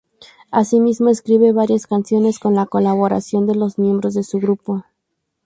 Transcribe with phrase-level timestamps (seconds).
[0.49, 4.83] Asimismo, escribe varias canciones con la colaboración de los miembros de su grupo.